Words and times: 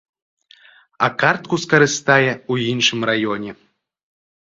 А 1.09 1.09
картку 1.25 1.55
скарыстае 1.67 2.33
ў 2.51 2.75
іншым 2.75 2.99
раёне. 3.15 3.51